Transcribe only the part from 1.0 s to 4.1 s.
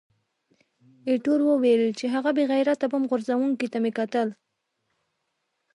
ایټور وویل چې، هغه بې غیرته بم غورځوونکي ته مې